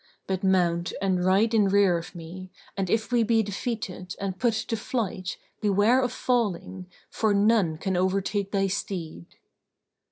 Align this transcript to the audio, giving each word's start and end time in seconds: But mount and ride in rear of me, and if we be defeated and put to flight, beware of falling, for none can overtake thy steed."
But 0.25 0.43
mount 0.43 0.93
and 0.99 1.23
ride 1.23 1.53
in 1.53 1.67
rear 1.67 1.95
of 1.95 2.15
me, 2.15 2.51
and 2.75 2.89
if 2.89 3.11
we 3.11 3.21
be 3.21 3.43
defeated 3.43 4.15
and 4.19 4.39
put 4.39 4.55
to 4.55 4.75
flight, 4.75 5.37
beware 5.61 6.01
of 6.01 6.11
falling, 6.11 6.87
for 7.11 7.35
none 7.35 7.77
can 7.77 7.95
overtake 7.95 8.51
thy 8.51 8.65
steed." 8.65 9.27